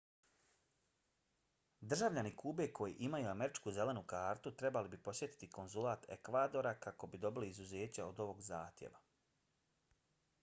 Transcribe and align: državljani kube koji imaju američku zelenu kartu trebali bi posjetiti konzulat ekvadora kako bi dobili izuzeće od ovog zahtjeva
državljani 1.93 2.31
kube 2.37 2.65
koji 2.79 2.95
imaju 3.07 3.27
američku 3.33 3.73
zelenu 3.75 4.01
kartu 4.13 4.53
trebali 4.61 4.89
bi 4.93 4.99
posjetiti 5.09 5.49
konzulat 5.59 6.07
ekvadora 6.17 6.71
kako 6.87 7.09
bi 7.13 7.19
dobili 7.27 7.51
izuzeće 7.55 8.03
od 8.07 8.23
ovog 8.25 8.41
zahtjeva 8.49 9.03